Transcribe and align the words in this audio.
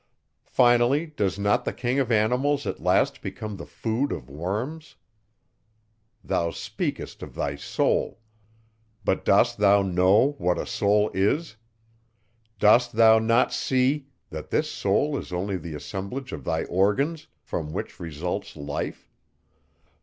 Finally, 0.49 1.05
does 1.05 1.37
not 1.37 1.63
the 1.63 1.71
king 1.71 1.99
of 1.99 2.11
animals 2.11 2.65
at 2.65 2.81
last 2.81 3.21
become 3.21 3.55
the 3.57 3.67
food 3.67 4.11
of 4.11 4.31
worms? 4.31 4.95
Thou 6.23 6.49
speakest 6.49 7.21
of 7.21 7.35
thy 7.35 7.55
soul! 7.55 8.19
But 9.05 9.23
dost 9.23 9.59
thou 9.59 9.83
know 9.83 10.31
what 10.39 10.57
a 10.57 10.65
soul 10.65 11.11
is? 11.13 11.55
Dost 12.57 12.93
thou 12.93 13.19
not 13.19 13.53
see, 13.53 14.07
that 14.31 14.49
this 14.49 14.71
soul 14.71 15.19
is 15.19 15.31
only 15.31 15.55
the 15.57 15.75
assemblage 15.75 16.31
of 16.31 16.43
thy 16.45 16.63
organs, 16.63 17.27
from 17.39 17.71
which 17.71 17.99
results 17.99 18.55
life? 18.55 19.07